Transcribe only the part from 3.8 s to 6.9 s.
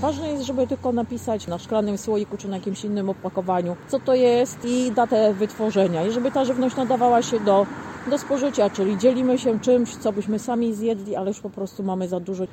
co to jest i datę wytworzenia. I żeby ta żywność